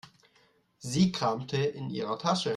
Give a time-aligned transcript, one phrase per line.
[0.79, 2.49] Sie kramte in ihrer Tasche.